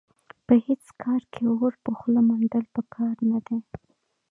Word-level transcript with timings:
په 0.45 0.53
هېڅ 0.65 0.83
کار 1.01 1.21
کې 1.33 1.43
اور 1.51 1.73
په 1.83 1.91
خوله 1.97 2.21
منډل 2.27 2.65
په 2.75 2.81
کار 2.95 3.15
نه 3.31 3.39
دي. 3.45 3.57